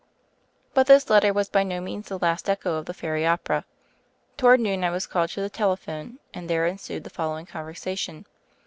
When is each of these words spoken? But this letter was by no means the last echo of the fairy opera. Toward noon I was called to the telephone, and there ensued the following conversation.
But 0.73 0.87
this 0.87 1.11
letter 1.11 1.31
was 1.31 1.47
by 1.47 1.61
no 1.61 1.79
means 1.79 2.07
the 2.07 2.17
last 2.17 2.49
echo 2.49 2.73
of 2.73 2.87
the 2.87 2.93
fairy 2.95 3.23
opera. 3.23 3.65
Toward 4.35 4.59
noon 4.59 4.83
I 4.83 4.89
was 4.89 5.05
called 5.05 5.29
to 5.29 5.41
the 5.41 5.47
telephone, 5.51 6.17
and 6.33 6.49
there 6.49 6.65
ensued 6.65 7.03
the 7.03 7.11
following 7.11 7.45
conversation. 7.45 8.25